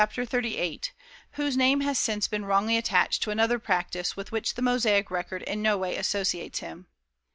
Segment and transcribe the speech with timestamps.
[0.03, 0.81] XXXVIII)
[1.33, 5.43] whose name has since been wrongly attached to another practice with which the Mosaic record
[5.43, 6.87] in no way associates him.